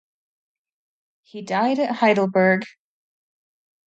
He 1.21 1.43
died 1.43 1.77
at 1.77 1.97
Heidelberg. 1.97 2.65